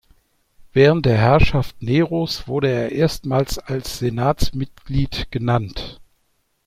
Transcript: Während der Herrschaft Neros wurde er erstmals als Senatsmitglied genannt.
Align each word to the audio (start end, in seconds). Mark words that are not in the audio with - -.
Während 0.73 1.05
der 1.05 1.15
Herrschaft 1.19 1.79
Neros 1.83 2.47
wurde 2.47 2.69
er 2.71 2.91
erstmals 2.91 3.59
als 3.59 3.99
Senatsmitglied 3.99 5.27
genannt. 5.31 6.01